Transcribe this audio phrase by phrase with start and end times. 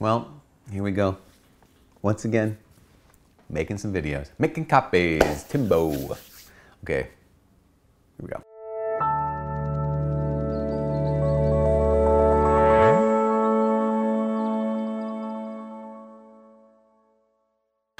[0.00, 0.32] Well,
[0.72, 1.18] here we go.
[2.00, 2.56] Once again,
[3.50, 6.16] making some videos, making copies, Timbo.
[6.82, 7.12] Okay,
[8.16, 8.49] here we go.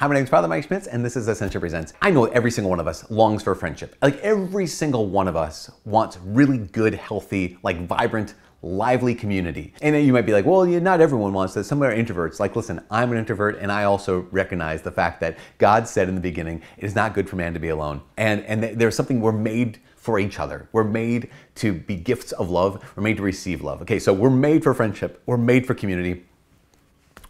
[0.01, 1.93] Hi, my name is Father Mike Schmitz, and this is Ascension Presents.
[2.01, 3.97] I know every single one of us longs for friendship.
[4.01, 8.33] Like every single one of us wants really good, healthy, like vibrant,
[8.63, 9.75] lively community.
[9.83, 11.69] And then you might be like, well, yeah, not everyone wants this.
[11.69, 12.41] Some are introverts.
[12.41, 16.15] Like, listen, I'm an introvert, and I also recognize the fact that God said in
[16.15, 18.01] the beginning, it is not good for man to be alone.
[18.17, 20.67] And and there's something we're made for each other.
[20.73, 22.83] We're made to be gifts of love.
[22.97, 23.83] We're made to receive love.
[23.83, 25.23] Okay, so we're made for friendship.
[25.27, 26.25] We're made for community.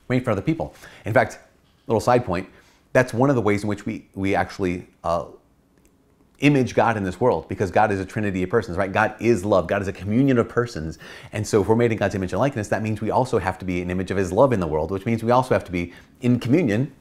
[0.07, 0.73] We're made for other people.
[1.05, 1.41] In fact,
[1.89, 2.49] little side point
[2.93, 5.27] that's one of the ways in which we, we actually uh,
[6.41, 8.91] image God in this world because God is a trinity of persons, right?
[8.91, 9.67] God is love.
[9.67, 10.99] God is a communion of persons.
[11.33, 13.59] And so if we're made in God's image and likeness, that means we also have
[13.59, 15.65] to be an image of his love in the world, which means we also have
[15.65, 16.93] to be in communion,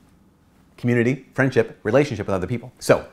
[0.78, 2.72] community, friendship, relationship with other people.
[2.80, 3.08] So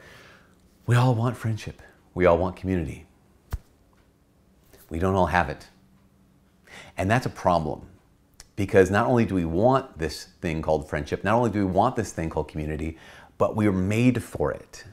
[0.86, 1.80] we all want friendship.
[2.14, 3.06] We all want community.
[4.90, 5.68] We don't all have it.
[6.96, 7.88] And that's a problem
[8.56, 11.94] because not only do we want this thing called friendship, not only do we want
[11.94, 12.98] this thing called community,
[13.38, 14.84] but we are made for it.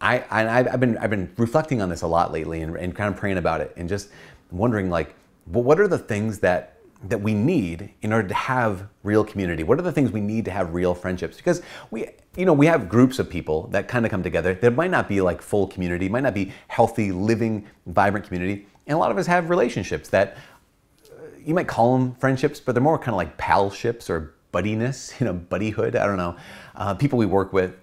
[0.00, 3.12] I, I, have been, I've been reflecting on this a lot lately and, and kind
[3.12, 4.08] of praying about it and just
[4.50, 5.14] wondering like,
[5.46, 6.74] well, what are the things that
[7.04, 9.62] that we need in order to have real community?
[9.62, 11.36] What are the things we need to have real friendships?
[11.36, 14.74] Because we, you know, we have groups of people that kind of come together that
[14.74, 18.66] might not be like full community, might not be healthy, living, vibrant community.
[18.88, 20.38] And a lot of us have relationships that
[21.48, 25.24] you might call them friendships, but they're more kind of like palships or buddiness, you
[25.24, 25.96] know, buddyhood.
[25.96, 26.36] I don't know.
[26.76, 27.74] Uh, people we work with.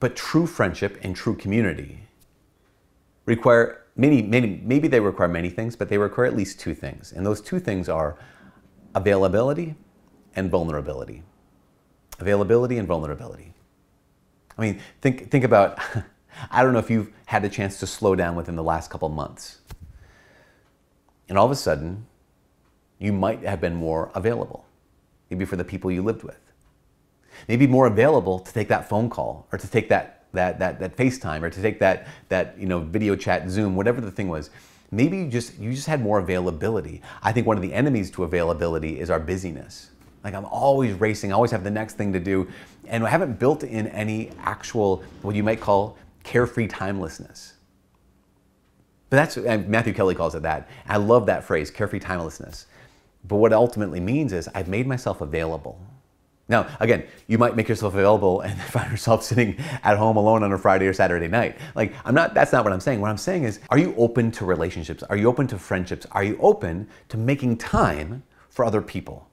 [0.00, 2.00] But true friendship and true community
[3.26, 7.12] require many, many, maybe they require many things, but they require at least two things.
[7.12, 8.16] And those two things are
[8.94, 9.74] availability
[10.34, 11.22] and vulnerability.
[12.20, 13.52] Availability and vulnerability.
[14.56, 15.78] I mean, think, think about,
[16.50, 19.10] I don't know if you've had a chance to slow down within the last couple
[19.10, 19.58] months.
[21.28, 22.06] And all of a sudden,
[23.04, 24.64] you might have been more available,
[25.28, 26.40] maybe for the people you lived with.
[27.48, 30.96] Maybe more available to take that phone call or to take that, that, that, that
[30.96, 34.48] FaceTime or to take that, that you know, video chat, Zoom, whatever the thing was.
[34.90, 37.02] Maybe you just, you just had more availability.
[37.22, 39.90] I think one of the enemies to availability is our busyness.
[40.22, 42.48] Like I'm always racing, I always have the next thing to do.
[42.86, 47.54] And I haven't built in any actual, what you might call carefree timelessness.
[49.10, 49.36] But that's,
[49.68, 50.70] Matthew Kelly calls it that.
[50.88, 52.66] I love that phrase, carefree timelessness.
[53.26, 55.80] But what it ultimately means is I've made myself available.
[56.46, 60.52] Now, again, you might make yourself available and find yourself sitting at home alone on
[60.52, 61.56] a Friday or Saturday night.
[61.74, 63.00] Like, I'm not, that's not what I'm saying.
[63.00, 65.02] What I'm saying is, are you open to relationships?
[65.04, 66.06] Are you open to friendships?
[66.12, 69.28] Are you open to making time for other people?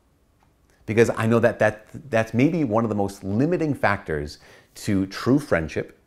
[0.86, 4.40] Because I know that, that that's maybe one of the most limiting factors
[4.76, 5.98] to true friendship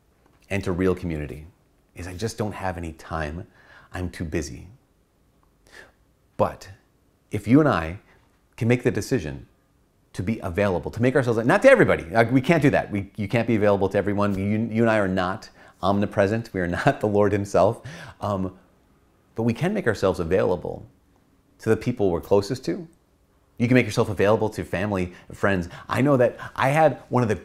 [0.50, 1.46] and to real community
[1.94, 3.46] is I just don't have any time.
[3.92, 4.68] I'm too busy.
[6.36, 6.68] But
[7.34, 7.98] if you and I
[8.56, 9.46] can make the decision
[10.12, 12.92] to be available, to make ourselves, not to everybody, we can't do that.
[12.92, 14.38] We, you can't be available to everyone.
[14.38, 15.50] You, you and I are not
[15.82, 16.50] omnipresent.
[16.52, 17.82] We are not the Lord Himself.
[18.20, 18.56] Um,
[19.34, 20.86] but we can make ourselves available
[21.58, 22.86] to the people we're closest to.
[23.58, 25.68] You can make yourself available to family, friends.
[25.88, 27.40] I know that I had one of the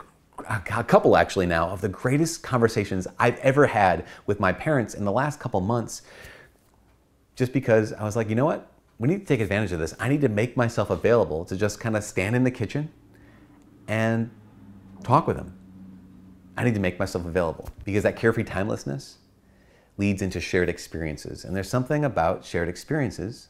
[0.47, 5.03] a couple actually now of the greatest conversations I've ever had with my parents in
[5.03, 6.03] the last couple months
[7.35, 8.71] just because I was like, you know what?
[8.99, 9.95] We need to take advantage of this.
[9.99, 12.91] I need to make myself available to just kind of stand in the kitchen
[13.87, 14.29] and
[15.03, 15.55] talk with them.
[16.57, 19.15] I need to make myself available because that carefree timelessness
[19.97, 21.45] leads into shared experiences.
[21.45, 23.47] And there's something about shared experiences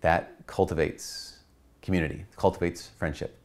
[0.00, 1.40] that cultivates
[1.82, 3.36] community, cultivates friendship.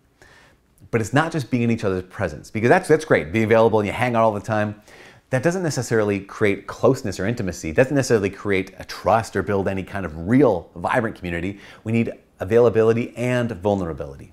[0.92, 3.80] But it's not just being in each other's presence because that's, that's great, being available
[3.80, 4.80] and you hang out all the time
[5.30, 9.84] that doesn't necessarily create closeness or intimacy, doesn't necessarily create a trust or build any
[9.84, 11.60] kind of real, vibrant community.
[11.84, 14.32] We need availability and vulnerability,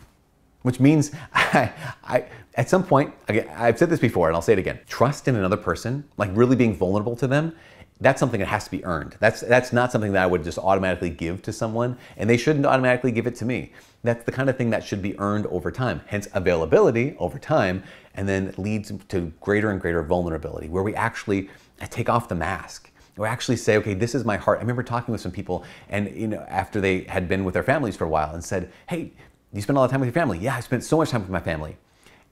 [0.63, 1.73] which means I,
[2.05, 2.25] I,
[2.55, 5.35] at some point, again, I've said this before and I'll say it again trust in
[5.35, 7.55] another person, like really being vulnerable to them,
[8.01, 9.17] that's something that has to be earned.
[9.21, 12.67] That's, that's not something that I would just automatically give to someone, and they shouldn't
[12.67, 13.73] automatically give it to me.
[14.03, 17.83] That's the kind of thing that should be earned over time, hence availability over time,
[18.15, 21.49] and then leads to greater and greater vulnerability, where we actually
[21.91, 22.91] take off the mask.
[23.17, 24.59] We actually say, okay, this is my heart.
[24.59, 27.63] I remember talking with some people, and you know, after they had been with their
[27.63, 29.13] families for a while, and said, hey,
[29.53, 30.39] you spend a lot of time with your family?
[30.39, 31.77] Yeah, I spent so much time with my family.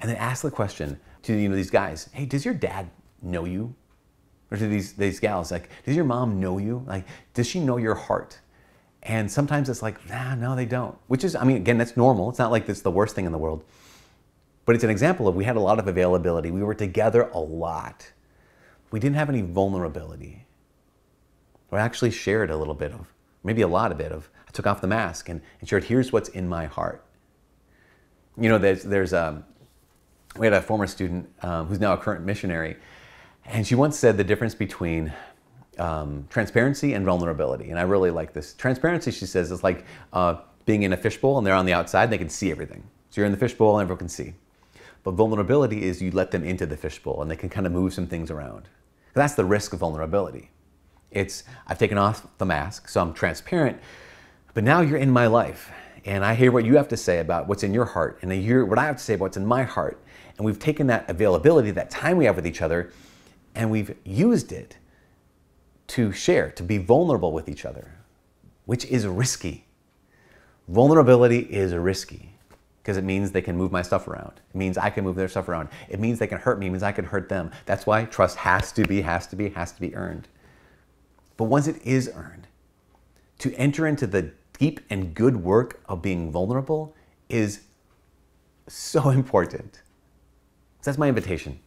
[0.01, 2.91] And then ask the question to you know these guys, hey, does your dad
[3.23, 3.77] know you?
[4.53, 6.85] Or to these, these gals, like, does your mom know you?
[6.87, 8.39] Like, does she know your heart?
[9.03, 10.97] And sometimes it's like, nah, no, they don't.
[11.07, 12.29] Which is, I mean, again, that's normal.
[12.29, 13.65] It's not like it's the worst thing in the world.
[14.65, 16.51] But it's an example of we had a lot of availability.
[16.51, 18.13] We were together a lot.
[18.91, 20.45] We didn't have any vulnerability.
[21.71, 23.13] We actually shared a little bit of,
[23.43, 26.13] maybe a lot of it of, I took off the mask and, and shared, here's
[26.13, 27.03] what's in my heart.
[28.39, 29.45] You know, there's, there's um,
[30.37, 32.77] we had a former student um, who's now a current missionary,
[33.47, 35.13] and she once said the difference between
[35.79, 37.71] um, transparency and vulnerability.
[37.71, 38.55] And I really like this.
[38.55, 40.37] Transparency, she says, is like uh,
[40.67, 42.83] being in a fishbowl and they're on the outside and they can see everything.
[43.11, 44.35] So you're in the fishbowl and everyone can see.
[45.05, 47.93] But vulnerability is you let them into the fishbowl and they can kind of move
[47.93, 48.69] some things around.
[49.15, 50.51] That's the risk of vulnerability.
[51.11, 53.79] It's, I've taken off the mask, so I'm transparent,
[54.55, 55.71] but now you're in my life.
[56.05, 58.37] And I hear what you have to say about what's in your heart, and I
[58.37, 60.03] hear what I have to say about what's in my heart.
[60.37, 62.91] And we've taken that availability, that time we have with each other,
[63.55, 64.77] and we've used it
[65.89, 67.93] to share, to be vulnerable with each other,
[68.65, 69.67] which is risky.
[70.69, 72.31] Vulnerability is risky
[72.83, 74.33] because it means they can move my stuff around.
[74.55, 75.69] It means I can move their stuff around.
[75.89, 76.67] It means they can hurt me.
[76.67, 77.51] It means I can hurt them.
[77.67, 80.29] That's why trust has to be, has to be, has to be earned.
[81.37, 82.47] But once it is earned,
[83.39, 86.95] to enter into the deep and good work of being vulnerable
[87.29, 87.63] is
[88.69, 89.75] so important.
[89.75, 91.59] So that's my invitation.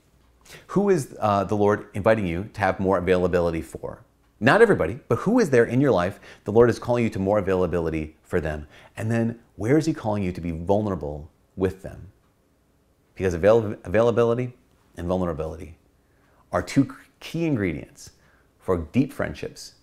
[0.68, 4.04] Who is uh, the Lord inviting you to have more availability for?
[4.40, 7.20] Not everybody, but who is there in your life the Lord is calling you to
[7.20, 8.68] more availability for them?
[8.98, 12.12] And then where is He calling you to be vulnerable with them?
[13.16, 14.58] Because avail- availability
[14.98, 15.78] and vulnerability
[16.52, 18.12] are two key ingredients
[18.60, 19.76] for deep friendships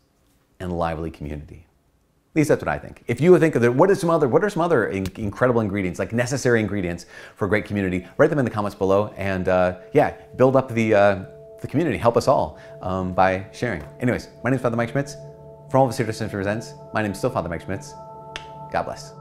[0.60, 1.66] and lively community.
[2.32, 3.04] At least that's what I think.
[3.08, 5.60] If you think of it, what are some other what are some other in- incredible
[5.60, 7.04] ingredients, like necessary ingredients
[7.36, 8.06] for a great community?
[8.16, 11.24] Write them in the comments below, and uh, yeah, build up the uh,
[11.60, 11.98] the community.
[11.98, 13.82] Help us all um, by sharing.
[14.00, 15.14] Anyways, my name is Father Mike Schmitz.
[15.70, 17.92] From all of us here to Presents, my name is still Father Mike Schmitz.
[18.72, 19.12] God bless.